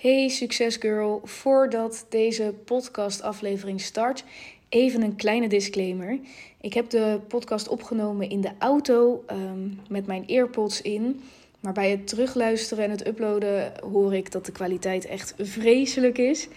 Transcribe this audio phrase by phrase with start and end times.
[0.00, 4.24] Hey succesgirl, voordat deze podcastaflevering start,
[4.68, 6.18] even een kleine disclaimer.
[6.60, 11.22] Ik heb de podcast opgenomen in de auto um, met mijn earpods in.
[11.60, 16.48] Maar bij het terugluisteren en het uploaden hoor ik dat de kwaliteit echt vreselijk is.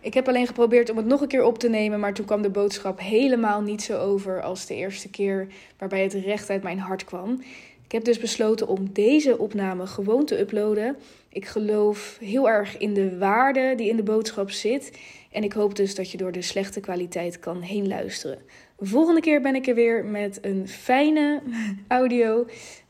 [0.00, 2.42] Ik heb alleen geprobeerd om het nog een keer op te nemen, maar toen kwam
[2.42, 5.46] de boodschap helemaal niet zo over als de eerste keer
[5.78, 7.42] waarbij het recht uit mijn hart kwam.
[7.86, 10.96] Ik heb dus besloten om deze opname gewoon te uploaden.
[11.28, 14.98] Ik geloof heel erg in de waarde die in de boodschap zit.
[15.30, 18.38] En ik hoop dus dat je door de slechte kwaliteit kan heen luisteren.
[18.78, 21.42] Volgende keer ben ik er weer met een fijne
[21.88, 22.46] audio.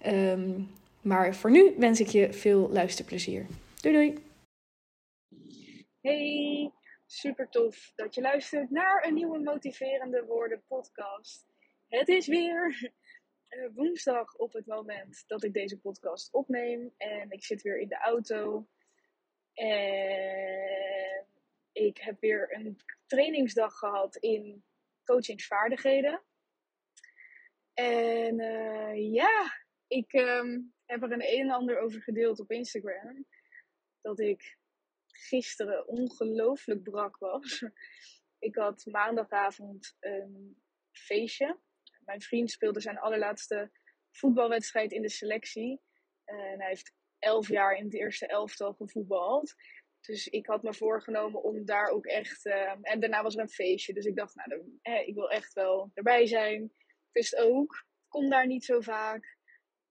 [0.07, 0.69] Um,
[1.01, 3.47] maar voor nu wens ik je veel luisterplezier.
[3.80, 4.15] Doei doei!
[6.01, 6.71] Hey,
[7.07, 11.47] super tof dat je luistert naar een nieuwe motiverende woorden podcast.
[11.88, 12.93] Het is weer
[13.51, 16.95] uh, woensdag op het moment dat ik deze podcast opneem.
[16.97, 18.69] En ik zit weer in de auto.
[19.55, 21.27] En
[21.73, 24.65] ik heb weer een trainingsdag gehad in
[25.05, 26.23] coachingsvaardigheden.
[27.75, 33.27] En uh, ja, ik um, heb er een een en ander over gedeeld op Instagram.
[34.01, 34.59] Dat ik
[35.07, 37.63] gisteren ongelooflijk brak was.
[38.38, 41.59] Ik had maandagavond een feestje
[42.07, 43.71] mijn vriend speelde zijn allerlaatste
[44.10, 45.80] voetbalwedstrijd in de selectie.
[46.24, 49.54] En hij heeft elf jaar in het eerste elftal gevoetbald.
[50.01, 52.46] Dus ik had me voorgenomen om daar ook echt.
[52.46, 53.93] Uh, en daarna was er een feestje.
[53.93, 56.63] Dus ik dacht, nou, ik wil echt wel erbij zijn.
[56.65, 59.37] Ik wist ook, kom daar niet zo vaak.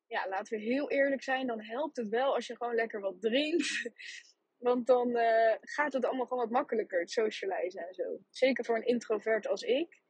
[0.07, 1.47] Ja, laten we heel eerlijk zijn.
[1.47, 3.91] Dan helpt het wel als je gewoon lekker wat drinkt.
[4.57, 8.19] Want dan uh, gaat het allemaal gewoon wat makkelijker, het socializen en zo.
[8.29, 10.03] Zeker voor een introvert als ik.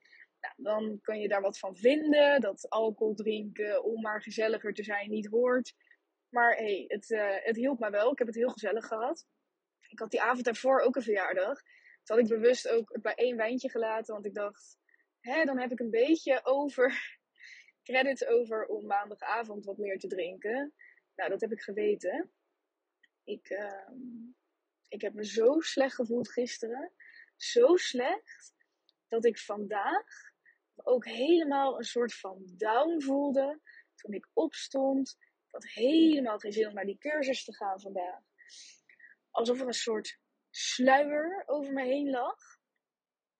[0.56, 2.42] Nou, dan kan je daar wat van vinden.
[2.42, 5.74] Dat alcohol drinken om maar gezelliger te zijn niet hoort.
[6.30, 8.12] Maar hey, het, uh, het hielp me wel.
[8.12, 9.26] Ik heb het heel gezellig gehad.
[9.88, 11.62] Ik had die avond daarvoor ook een verjaardag.
[12.04, 14.14] Toen had ik bewust ook bij één wijntje gelaten.
[14.14, 14.78] Want ik dacht,
[15.20, 17.18] hè, dan heb ik een beetje over
[17.84, 20.74] credits over om maandagavond wat meer te drinken.
[21.16, 22.31] Nou, dat heb ik geweten.
[23.24, 23.90] Ik, uh,
[24.88, 26.92] ik heb me zo slecht gevoeld gisteren.
[27.36, 28.53] Zo slecht
[29.08, 30.34] dat ik vandaag
[30.84, 33.59] ook helemaal een soort van down voelde
[33.96, 35.18] toen ik opstond.
[35.19, 38.22] Ik had helemaal geen zin om naar die cursus te gaan vandaag.
[39.30, 40.19] Alsof er een soort
[40.50, 42.38] sluier over me heen lag.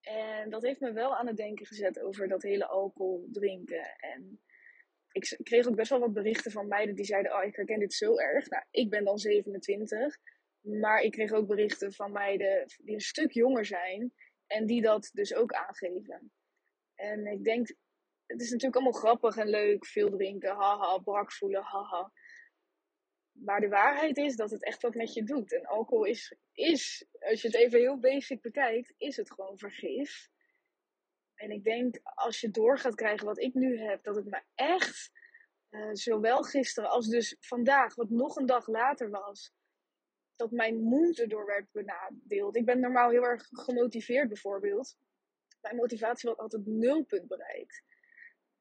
[0.02, 3.96] En dat heeft me wel aan het denken gezet over dat hele alcohol drinken.
[3.98, 4.42] En
[5.12, 7.94] ik kreeg ook best wel wat berichten van meiden die zeiden: Oh, ik herken dit
[7.94, 8.50] zo erg.
[8.50, 10.18] Nou, ik ben dan 27.
[10.62, 14.14] Maar ik kreeg ook berichten van meiden die een stuk jonger zijn.
[14.48, 16.32] En die dat dus ook aangeven.
[16.96, 17.68] En ik denk,
[18.26, 22.12] het is natuurlijk allemaal grappig en leuk, veel drinken, haha, brak voelen, haha.
[23.32, 25.54] Maar de waarheid is dat het echt wat met je doet.
[25.54, 30.30] En alcohol is, is, als je het even heel basic bekijkt, is het gewoon vergif.
[31.36, 34.42] En ik denk, als je door gaat krijgen wat ik nu heb, dat het me
[34.56, 35.12] echt,
[35.70, 39.54] uh, zowel gisteren als dus vandaag, wat nog een dag later was,
[40.36, 42.56] dat mijn moed erdoor werd benadeeld.
[42.56, 44.98] Ik ben normaal heel erg gemotiveerd bijvoorbeeld
[45.66, 47.84] mijn motivatie wordt altijd nulpunt bereikt.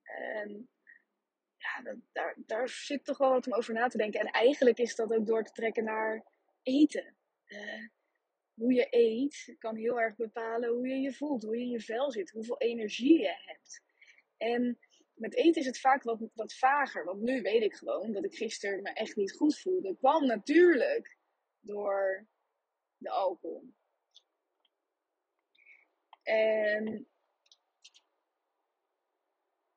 [0.03, 0.69] En
[1.57, 4.21] ja, dat, daar, daar zit toch wel wat om over na te denken.
[4.21, 6.25] En eigenlijk is dat ook door te trekken naar
[6.63, 7.17] eten.
[7.47, 7.89] Uh,
[8.55, 11.81] hoe je eet kan heel erg bepalen hoe je je voelt, hoe je in je
[11.81, 13.83] vel zit, hoeveel energie je hebt.
[14.37, 14.79] En
[15.15, 17.05] met eten is het vaak wat, wat vager.
[17.05, 19.89] Want nu weet ik gewoon dat ik gisteren me echt niet goed voelde.
[19.89, 21.17] Dat kwam natuurlijk
[21.61, 22.27] door
[22.97, 23.73] de alcohol.
[26.25, 27.09] En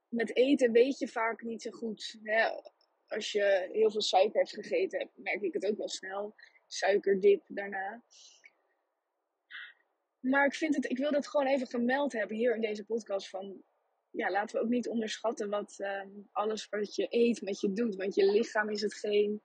[0.08, 2.20] met eten weet je vaak niet zo goed.
[2.24, 2.50] Hè?
[3.08, 6.36] Als je heel veel suiker hebt gegeten, merk ik het ook wel snel.
[6.68, 8.04] Suikerdip daarna.
[10.20, 13.30] Maar ik, vind het, ik wil dat gewoon even gemeld hebben hier in deze podcast.
[13.30, 13.64] Van,
[14.10, 17.96] ja, laten we ook niet onderschatten wat um, alles wat je eet met je doet.
[17.96, 19.42] Want je lichaam is hetgeen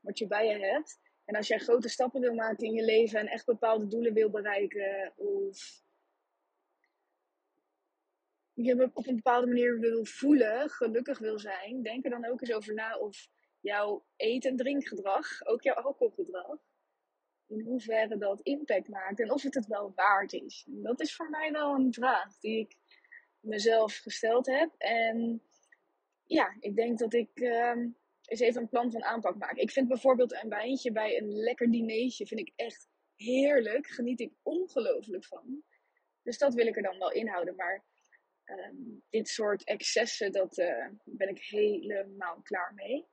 [0.00, 0.98] wat je bij je hebt.
[1.24, 4.30] En als jij grote stappen wil maken in je leven en echt bepaalde doelen wil
[4.30, 5.82] bereiken, of
[8.64, 12.52] je op een bepaalde manier wil voelen, gelukkig wil zijn, denk er dan ook eens
[12.52, 13.28] over na of
[13.60, 16.58] jouw eten- en drinkgedrag, ook jouw alcoholgedrag,
[17.46, 20.64] in hoeverre dat impact maakt en of het het wel waard is.
[20.66, 22.76] Dat is voor mij wel een vraag die ik
[23.40, 24.74] mezelf gesteld heb.
[24.78, 25.42] En
[26.24, 27.76] ja, ik denk dat ik uh,
[28.24, 29.56] eens even een plan van aanpak maak.
[29.56, 33.86] Ik vind bijvoorbeeld een wijntje bij een lekker dinertje vind ik echt heerlijk.
[33.86, 35.62] Geniet ik ongelooflijk van.
[36.22, 37.54] Dus dat wil ik er dan wel inhouden.
[37.56, 37.84] Maar
[38.50, 43.06] um, dit soort excessen, dat uh, ben ik helemaal klaar mee.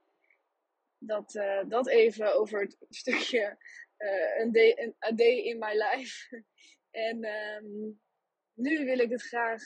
[0.98, 3.58] Dat, uh, dat even over het stukje
[3.98, 6.44] uh, een, day, een a day in my life.
[7.10, 8.02] en um,
[8.54, 9.62] nu wil ik het graag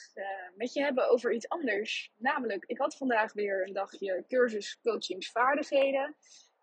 [0.56, 2.12] met je hebben over iets anders.
[2.16, 6.16] Namelijk, ik had vandaag weer een dagje cursus coachingsvaardigheden.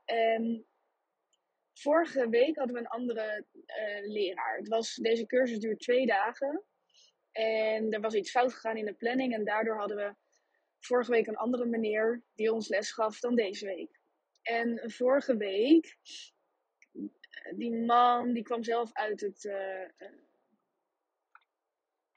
[0.05, 0.67] En
[1.73, 3.47] vorige week hadden we een andere
[4.05, 4.57] leraar.
[4.57, 6.65] Het was, deze cursus duurt twee dagen.
[7.37, 9.35] En er was iets fout gegaan in de planning.
[9.35, 10.15] En daardoor hadden we
[10.81, 14.01] vorige week een andere meneer die ons les gaf dan deze week.
[14.43, 15.97] En vorige week,
[17.55, 20.09] die man die kwam zelf uit het, uh,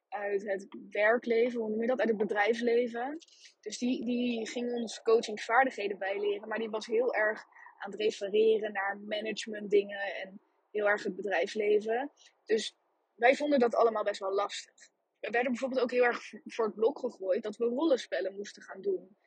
[0.08, 2.00] uit het werkleven, hoe noem je dat?
[2.00, 3.18] Uit het bedrijfsleven.
[3.62, 7.46] Dus die, die ging ons coachingsvaardigheden bijleren, maar die was heel erg
[7.78, 10.40] aan het refereren naar management dingen en
[10.72, 12.12] heel erg het bedrijfsleven.
[12.46, 12.76] Dus
[13.16, 14.98] wij vonden dat allemaal best wel lastig.
[15.20, 18.82] We werden bijvoorbeeld ook heel erg voor het blok gegooid dat we rollenspellen moesten gaan
[18.82, 19.18] doen.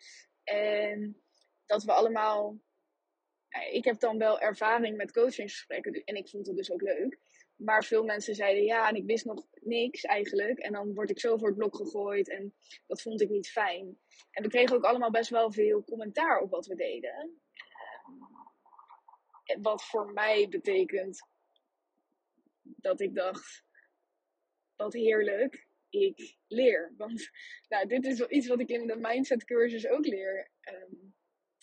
[0.45, 1.23] En
[1.67, 2.59] dat we allemaal.
[3.71, 7.19] ik heb dan wel ervaring met coachingsgesprekken en ik vond het dus ook leuk.
[7.57, 10.59] Maar veel mensen zeiden ja, en ik wist nog niks eigenlijk.
[10.59, 12.55] En dan word ik zo voor het blok gegooid en
[12.87, 13.99] dat vond ik niet fijn.
[14.31, 17.41] En we kregen ook allemaal best wel veel commentaar op wat we deden.
[19.61, 21.29] Wat voor mij betekent
[22.63, 23.65] dat ik dacht,
[24.77, 26.95] wat heerlijk, ik leer.
[26.97, 27.31] Want
[27.69, 30.51] nou, dit is wel iets wat ik in de mindset cursus ook leer.
[30.69, 31.15] Um,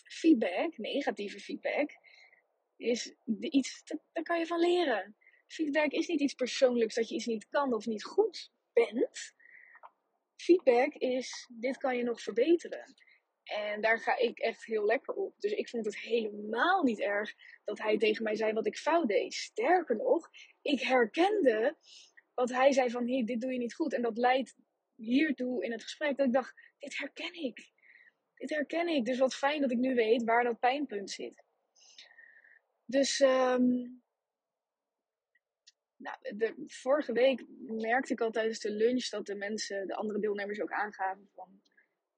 [0.04, 1.90] feedback, negatieve feedback,
[2.76, 3.82] is iets,
[4.12, 5.16] daar kan je van leren.
[5.46, 9.34] Feedback is niet iets persoonlijks dat je iets niet kan of niet goed bent.
[10.36, 12.94] Feedback is, dit kan je nog verbeteren.
[13.44, 15.34] En daar ga ik echt heel lekker op.
[15.38, 17.34] Dus ik vond het helemaal niet erg
[17.64, 19.34] dat hij tegen mij zei wat ik fout deed.
[19.34, 20.30] Sterker nog,
[20.62, 21.76] ik herkende
[22.40, 23.94] wat hij zei van, hier, dit doe je niet goed.
[23.94, 24.56] En dat leidt
[24.94, 27.70] hiertoe in het gesprek dat ik dacht, dit herken ik.
[28.34, 29.04] Dit herken ik.
[29.04, 31.44] Dus wat fijn dat ik nu weet waar dat pijnpunt zit.
[32.84, 34.02] Dus um,
[35.96, 40.20] nou, de, vorige week merkte ik al tijdens de lunch dat de mensen, de andere
[40.20, 41.60] deelnemers ook aangaven van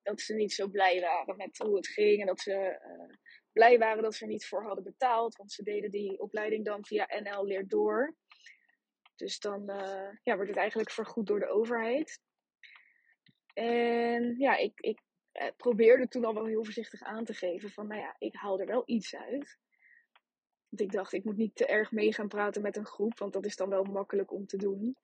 [0.02, 2.20] dat ze niet zo blij waren met hoe het ging.
[2.20, 3.16] En dat ze uh,
[3.52, 5.36] blij waren dat ze er niet voor hadden betaald.
[5.36, 8.16] Want ze deden die opleiding dan via NL Leer Door.
[9.14, 12.20] Dus dan uh, ja, wordt het eigenlijk vergoed door de overheid.
[13.54, 15.00] En ja, ik, ik
[15.32, 18.60] uh, probeerde toen al wel heel voorzichtig aan te geven van, nou ja, ik haal
[18.60, 19.58] er wel iets uit.
[20.68, 23.32] Want ik dacht, ik moet niet te erg mee gaan praten met een groep, want
[23.32, 24.96] dat is dan wel makkelijk om te doen.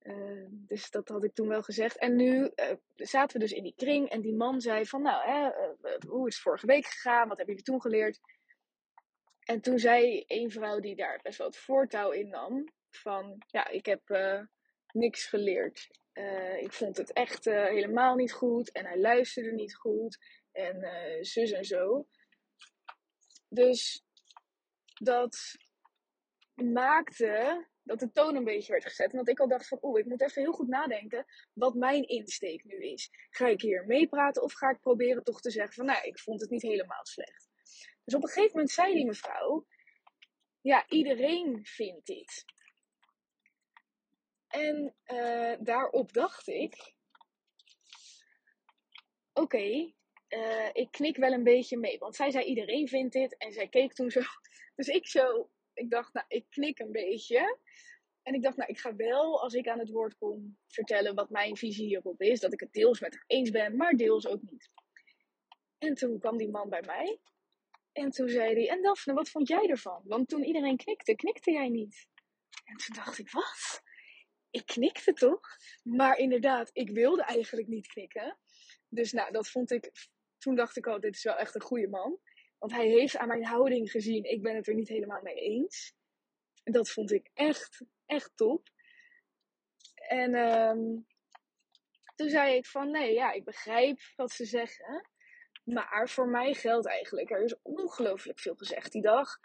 [0.00, 1.98] Uh, dus dat had ik toen wel gezegd.
[1.98, 5.30] En nu uh, zaten we dus in die kring en die man zei van, nou,
[5.30, 5.50] hè,
[6.08, 7.28] hoe is het vorige week gegaan?
[7.28, 8.20] Wat hebben jullie toen geleerd?
[9.44, 12.64] En toen zei een vrouw die daar best wel het voortouw in nam,
[12.96, 14.02] van, ja, ik heb
[14.92, 15.88] niks geleerd.
[16.60, 20.18] ik vond het echt helemaal niet goed en hij luisterde niet goed
[20.52, 20.86] en
[21.24, 22.08] zus en zo.
[23.48, 24.04] Dus
[24.94, 25.56] dat
[26.54, 29.10] maakte dat de toon een beetje werd gezet.
[29.10, 32.02] En dat ik al dacht van, oeh, ik moet even heel goed nadenken wat mijn
[32.08, 33.10] insteek nu is.
[33.30, 36.40] Ga ik hier meepraten of ga ik proberen toch te zeggen van, nou, ik vond
[36.40, 37.48] het niet helemaal slecht.
[38.04, 39.66] Dus op een gegeven moment zei die mevrouw,
[40.60, 42.44] ja, iedereen vindt dit.
[44.54, 46.94] En uh, daarop dacht ik,
[49.32, 49.92] oké,
[50.28, 51.98] uh, ik knik wel een beetje mee.
[51.98, 54.20] Want zij zei iedereen vindt dit en zij keek toen zo.
[54.76, 57.58] Dus ik zo, ik dacht, nou, ik knik een beetje.
[58.22, 61.30] En ik dacht, nou, ik ga wel, als ik aan het woord kom, vertellen wat
[61.30, 62.40] mijn visie hierop is.
[62.40, 64.70] Dat ik het deels met haar eens ben, maar deels ook niet.
[65.78, 67.18] En toen kwam die man bij mij.
[67.92, 70.02] En toen zei hij, en Daphne, wat vond jij ervan?
[70.04, 72.08] Want toen iedereen knikte, knikte jij niet.
[72.64, 73.82] En toen dacht ik, wat?
[74.54, 75.40] Ik knikte toch?
[75.82, 78.38] Maar inderdaad, ik wilde eigenlijk niet knikken.
[78.88, 79.92] Dus nou, dat vond ik,
[80.38, 82.20] toen dacht ik al, oh, dit is wel echt een goede man.
[82.58, 85.94] Want hij heeft aan mijn houding gezien, ik ben het er niet helemaal mee eens.
[86.62, 88.68] En dat vond ik echt, echt top.
[89.94, 91.06] En um,
[92.14, 95.08] toen zei ik van, nee, ja, ik begrijp wat ze zeggen.
[95.64, 99.38] Maar voor mij geldt eigenlijk, er is ongelooflijk veel gezegd die dag.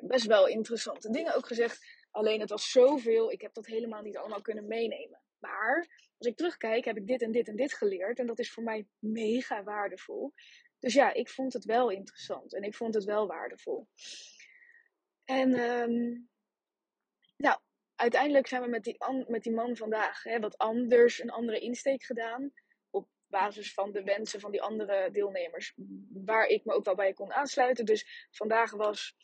[0.00, 1.97] Best wel interessante dingen ook gezegd.
[2.18, 5.20] Alleen het was zoveel, ik heb dat helemaal niet allemaal kunnen meenemen.
[5.38, 8.18] Maar als ik terugkijk, heb ik dit en dit en dit geleerd.
[8.18, 10.32] En dat is voor mij mega waardevol.
[10.78, 13.88] Dus ja, ik vond het wel interessant en ik vond het wel waardevol.
[15.24, 16.28] En um,
[17.36, 17.58] nou,
[17.94, 18.96] uiteindelijk zijn we met die,
[19.26, 22.52] met die man vandaag hè, wat anders, een andere insteek gedaan.
[22.90, 25.74] Op basis van de wensen van die andere deelnemers,
[26.24, 27.84] waar ik me ook wel bij kon aansluiten.
[27.84, 29.16] Dus vandaag was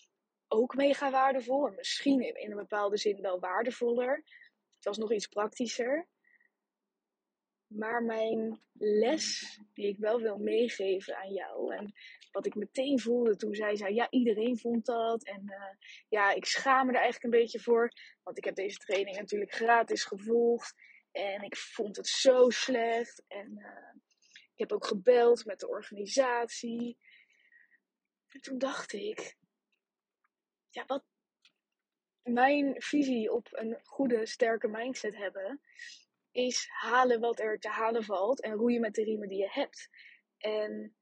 [0.48, 4.16] ook mega waardevol en misschien in, een bepaalde zin wel waardevoller.
[4.74, 6.08] Het was nog iets praktischer.
[7.66, 11.74] Maar mijn les die ik wel wil meegeven aan jou.
[11.74, 11.92] En
[12.30, 15.24] wat ik meteen voelde toen zij zei: Ja, iedereen vond dat.
[15.24, 17.92] En uh, ja, ik schaam me er eigenlijk een beetje voor.
[18.22, 20.74] Want ik heb deze training natuurlijk gratis gevolgd.
[21.12, 23.24] En ik vond het zo slecht.
[23.28, 24.00] En uh,
[24.52, 26.98] ik heb ook gebeld met de organisatie.
[28.28, 29.36] En toen dacht ik:
[30.74, 31.04] Ja, wat.
[32.22, 35.60] Mijn visie op een goede, sterke mindset hebben
[36.30, 39.88] is halen wat er te halen valt en roeien met de riemen die je hebt.
[40.38, 40.96] En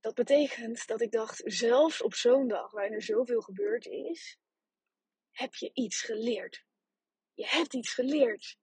[0.00, 4.38] dat betekent dat ik dacht, zelfs op zo'n dag waarin er zoveel gebeurd is,
[5.30, 6.64] heb je iets geleerd.
[7.34, 8.58] Je hebt iets geleerd.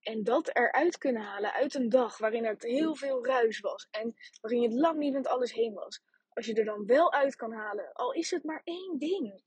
[0.00, 4.14] En dat eruit kunnen halen uit een dag waarin er heel veel ruis was en
[4.40, 6.02] waarin je lang niet met alles heen was.
[6.36, 9.42] Als je er dan wel uit kan halen, al is het maar één ding.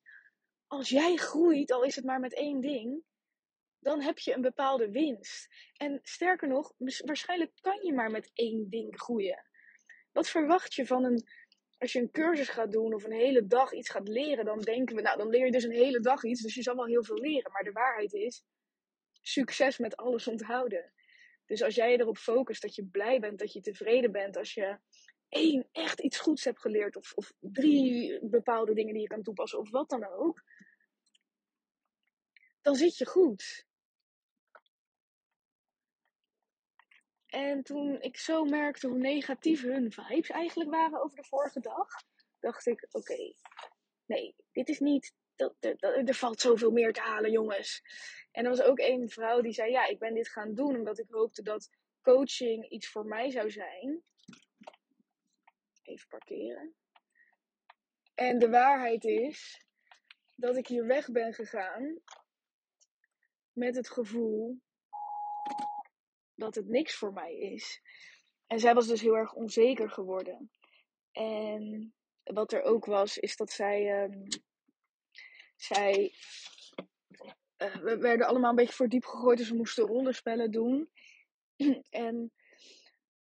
[0.68, 3.04] Als jij groeit, al is het maar met één ding,
[3.80, 5.48] dan heb je een bepaalde winst.
[5.78, 6.74] En sterker nog,
[7.06, 9.46] waarschijnlijk kan je maar met één ding groeien.
[10.12, 11.28] Wat verwacht je van een.
[11.78, 14.96] Als je een cursus gaat doen of een hele dag iets gaat leren, dan denken
[14.96, 17.04] we, nou, dan leer je dus een hele dag iets, dus je zal wel heel
[17.04, 17.52] veel leren.
[17.52, 18.44] Maar de waarheid is,
[19.22, 20.94] succes met alles onthouden.
[21.46, 24.78] Dus als jij erop focust dat je blij bent, dat je tevreden bent, als je
[25.30, 29.60] één echt iets goeds hebt geleerd, of, of drie bepaalde dingen die je kan toepassen,
[29.60, 30.44] of wat dan ook,
[32.62, 33.68] dan zit je goed.
[37.26, 41.88] En toen ik zo merkte hoe negatief hun vibes eigenlijk waren over de vorige dag,
[42.40, 43.34] dacht ik: oké,
[44.06, 45.14] nee, dit is niet.
[45.36, 47.82] Dat, dat, er valt zoveel meer te halen, jongens.
[48.32, 51.00] En er was ook een vrouw die zei: Ja, ik ben dit gaan doen omdat
[51.00, 51.70] ik hoopte dat
[52.02, 54.04] coaching iets voor mij zou zijn.
[55.90, 56.76] Even parkeren.
[58.16, 59.66] En de waarheid is
[60.36, 62.02] dat ik hier weg ben gegaan
[63.52, 64.62] met het gevoel
[66.36, 67.82] dat het niks voor mij is.
[68.48, 70.52] En zij was dus heel erg onzeker geworden.
[71.12, 71.94] En
[72.24, 74.04] wat er ook was, is dat zij.
[74.04, 74.28] Um,
[75.56, 76.14] zij.
[77.58, 80.90] Uh, we werden allemaal een beetje voor diep gegooid, dus we moesten rollenspellen doen.
[81.90, 82.32] en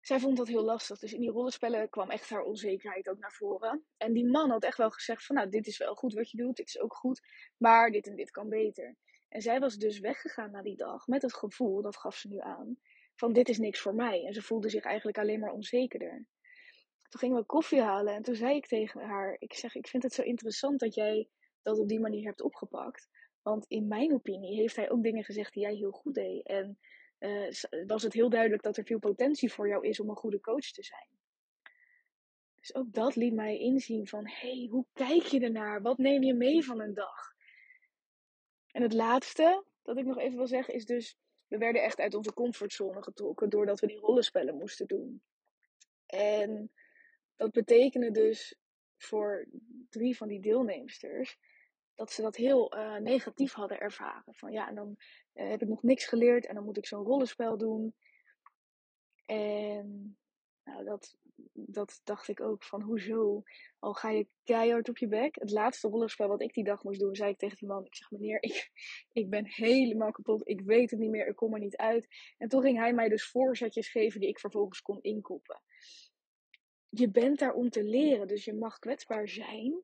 [0.07, 0.99] zij vond dat heel lastig.
[0.99, 3.85] Dus in die rollenspellen kwam echt haar onzekerheid ook naar voren.
[3.97, 6.37] En die man had echt wel gezegd: van nou, dit is wel goed wat je
[6.37, 7.21] doet, dit is ook goed,
[7.57, 8.97] maar dit en dit kan beter.
[9.29, 12.39] En zij was dus weggegaan na die dag met het gevoel, dat gaf ze nu
[12.39, 12.79] aan,
[13.17, 14.25] van dit is niks voor mij.
[14.25, 16.27] En ze voelde zich eigenlijk alleen maar onzekerder.
[17.09, 20.03] Toen gingen we koffie halen en toen zei ik tegen haar, ik zeg, ik vind
[20.03, 21.29] het zo interessant dat jij
[21.63, 23.09] dat op die manier hebt opgepakt.
[23.43, 26.47] Want in mijn opinie heeft hij ook dingen gezegd die jij heel goed deed.
[26.47, 26.79] En
[27.19, 27.53] uh,
[27.87, 30.71] was het heel duidelijk dat er veel potentie voor jou is om een goede coach
[30.71, 31.09] te zijn.
[32.55, 35.83] Dus ook dat liet mij inzien van, hey, hoe kijk je ernaar?
[35.83, 37.35] Wat neem je mee van een dag?
[38.71, 42.15] En het laatste dat ik nog even wil zeggen is dus, we werden echt uit
[42.15, 45.23] onze comfortzone getrokken doordat we die rollenspellen moesten doen.
[46.07, 46.73] En
[47.37, 48.57] dat betekende dus
[48.97, 49.49] voor
[49.91, 51.39] drie van die deelnemsters
[51.97, 54.35] dat ze dat heel uh, negatief hadden ervaren.
[54.35, 54.97] Van ja, en dan
[55.35, 57.95] uh, heb ik nog niks geleerd en dan moet ik zo'n rollenspel doen.
[59.27, 60.19] En
[60.65, 61.17] nou, dat,
[61.53, 63.43] dat dacht ik ook van hoezo?
[63.79, 65.35] Al ga je keihard op je bek.
[65.35, 67.85] Het laatste rollenspel wat ik die dag moest doen, zei ik tegen die man.
[67.85, 68.71] Ik zeg meneer, ik,
[69.13, 70.49] ik ben helemaal kapot.
[70.49, 71.27] Ik weet het niet meer.
[71.27, 72.09] Ik kom er niet uit.
[72.39, 75.63] En toen ging hij mij dus voorzetjes geven die ik vervolgens kon inkoppen.
[76.89, 78.29] Je bent daar om te leren.
[78.29, 79.83] Dus je mag kwetsbaar zijn.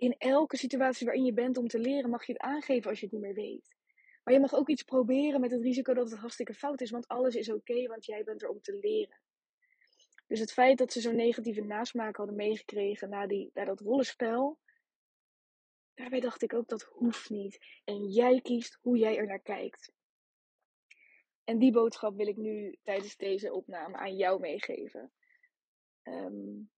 [0.00, 3.04] In elke situatie waarin je bent om te leren, mag je het aangeven als je
[3.04, 3.76] het niet meer weet.
[4.24, 6.90] Maar je mag ook iets proberen met het risico dat het hartstikke fout is.
[6.90, 9.20] Want alles is oké, want jij bent er om te leren.
[10.26, 14.58] Dus het feit dat ze zo'n negatieve nasmaak hadden meegekregen na, die, na dat rollenspel.
[15.94, 17.58] Daarbij dacht ik ook dat hoeft niet.
[17.84, 19.92] En jij kiest hoe jij er naar kijkt.
[21.44, 25.12] En die boodschap wil ik nu tijdens deze opname aan jou meegeven.
[26.02, 26.70] Um,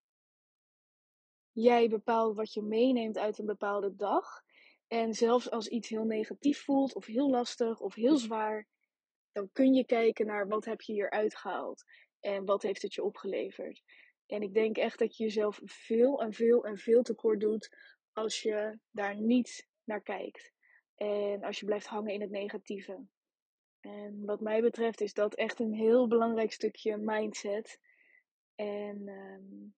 [1.62, 4.44] jij bepaalt wat je meeneemt uit een bepaalde dag.
[4.88, 8.68] En zelfs als iets heel negatief voelt, of heel lastig, of heel zwaar,
[9.32, 11.84] dan kun je kijken naar wat heb je hier uitgehaald.
[12.20, 13.84] En wat heeft het je opgeleverd?
[14.26, 17.70] En ik denk echt dat je jezelf veel en veel en veel tekort doet
[18.14, 20.52] als je daar niet naar kijkt.
[20.96, 23.06] En als je blijft hangen in het negatieve.
[23.80, 27.80] En wat mij betreft is dat echt een heel belangrijk stukje mindset.
[28.56, 29.76] En um,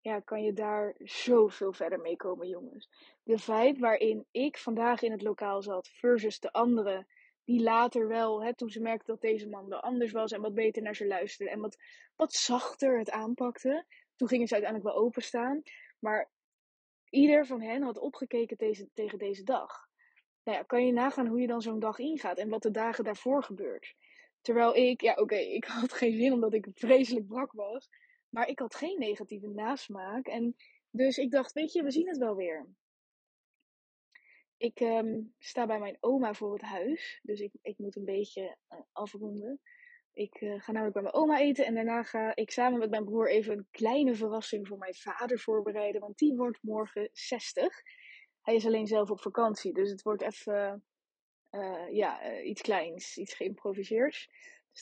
[0.00, 2.88] ja, kan je daar zoveel verder mee komen, jongens.
[3.22, 7.06] De vibe waarin ik vandaag in het lokaal zat versus de anderen
[7.44, 10.54] die later wel, hè, toen ze merkte dat deze man wel anders was en wat
[10.54, 11.76] beter naar ze luisterde en wat,
[12.16, 13.84] wat zachter het aanpakte,
[14.16, 15.62] toen gingen ze uiteindelijk wel openstaan.
[15.98, 16.30] Maar
[17.10, 19.88] ieder van hen had opgekeken deze, tegen deze dag.
[20.44, 23.04] nou ja, kan je nagaan hoe je dan zo'n dag ingaat en wat de dagen
[23.04, 23.94] daarvoor gebeurt.
[24.40, 27.88] Terwijl ik, ja oké, ik had geen zin omdat ik vreselijk brak was.
[28.28, 30.26] Maar ik had geen negatieve nasmaak.
[30.26, 30.56] En
[30.90, 32.66] dus ik dacht, weet je, we zien het wel weer.
[34.56, 37.20] Ik ehm, sta bij mijn oma voor het huis.
[37.22, 39.60] Dus ik, ik moet een beetje uh, afronden.
[40.12, 41.66] Ik uh, ga namelijk bij mijn oma eten.
[41.66, 45.38] En daarna ga ik samen met mijn broer even een kleine verrassing voor mijn vader
[45.38, 46.00] voorbereiden.
[46.00, 47.82] Want die wordt morgen 60.
[48.42, 49.72] Hij is alleen zelf op vakantie.
[49.72, 50.84] Dus het wordt even
[51.50, 53.16] uh, ja, iets kleins.
[53.16, 54.28] Iets geïmproviseerd.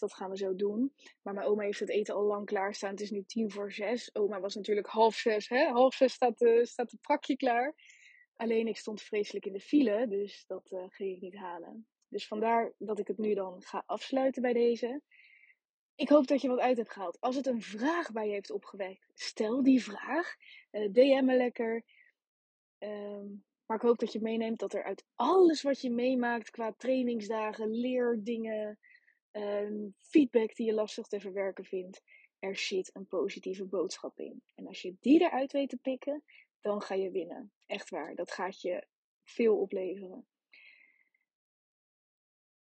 [0.00, 0.94] Dus dat gaan we zo doen.
[1.22, 2.90] Maar mijn oma heeft het eten al lang klaarstaan.
[2.90, 4.14] Het is nu tien voor zes.
[4.14, 5.48] Oma was natuurlijk half zes.
[5.48, 5.66] Hè?
[5.66, 7.74] Half zes staat, de, staat het prakje klaar.
[8.34, 11.86] Alleen ik stond vreselijk in de file, dus dat uh, ging ik niet halen.
[12.08, 15.02] Dus vandaar dat ik het nu dan ga afsluiten bij deze.
[15.94, 17.20] Ik hoop dat je wat uit hebt gehaald.
[17.20, 20.34] Als het een vraag bij je heeft opgewekt, stel die vraag.
[20.70, 21.84] Uh, DM me lekker.
[22.78, 26.72] Um, maar ik hoop dat je meeneemt dat er uit alles wat je meemaakt qua
[26.72, 28.78] trainingsdagen, leerdingen,
[29.36, 32.02] um, feedback die je lastig te verwerken vindt,
[32.38, 34.42] er zit een positieve boodschap in.
[34.54, 36.24] En als je die eruit weet te pikken,
[36.60, 37.52] dan ga je winnen.
[37.66, 38.86] Echt waar, dat gaat je
[39.24, 40.26] veel opleveren.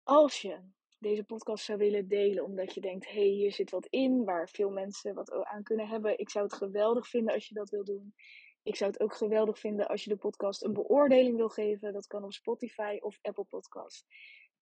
[0.02, 0.60] Als je
[0.98, 4.48] deze podcast zou willen delen omdat je denkt, hé, hey, hier zit wat in waar
[4.48, 6.18] veel mensen wat aan kunnen hebben.
[6.18, 8.14] Ik zou het geweldig vinden als je dat wil doen.
[8.62, 11.92] Ik zou het ook geweldig vinden als je de podcast een beoordeling wil geven.
[11.92, 14.06] Dat kan op Spotify of Apple Podcast.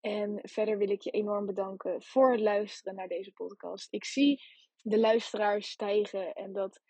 [0.01, 3.93] En verder wil ik je enorm bedanken voor het luisteren naar deze podcast.
[3.93, 4.43] Ik zie
[4.83, 6.81] de luisteraars stijgen en dat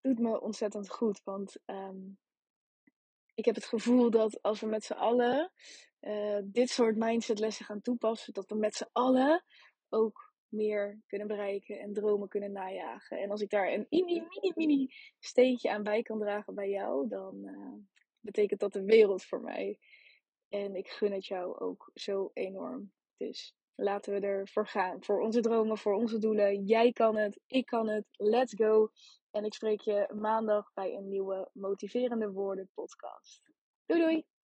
[0.00, 1.20] doet me ontzettend goed.
[1.24, 2.18] Want um,
[3.34, 5.52] ik heb het gevoel dat als we met z'n allen
[6.00, 9.44] uh, dit soort mindsetlessen gaan toepassen, dat we met z'n allen
[9.88, 13.18] ook meer kunnen bereiken en dromen kunnen najagen.
[13.18, 17.08] En als ik daar een mini, mini, mini steentje aan bij kan dragen bij jou,
[17.08, 17.72] dan uh,
[18.20, 19.78] betekent dat de wereld voor mij.
[20.48, 22.92] En ik gun het jou ook zo enorm.
[23.16, 25.02] Dus laten we ervoor gaan.
[25.02, 26.64] Voor onze dromen, voor onze doelen.
[26.64, 28.04] Jij kan het, ik kan het.
[28.12, 28.90] Let's go.
[29.30, 33.42] En ik spreek je maandag bij een nieuwe Motiverende Woorden podcast.
[33.86, 34.35] Doei doei!